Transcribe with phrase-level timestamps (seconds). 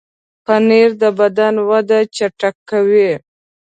[0.45, 3.11] پنېر د بدن وده چټکوي.